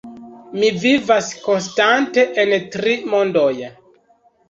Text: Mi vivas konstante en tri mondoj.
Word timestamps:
Mi 0.61 0.71
vivas 0.85 1.27
konstante 1.49 2.27
en 2.47 2.57
tri 2.79 2.99
mondoj. 3.15 3.57